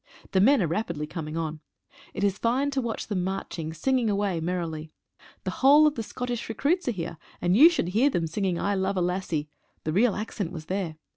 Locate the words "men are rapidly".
0.41-1.05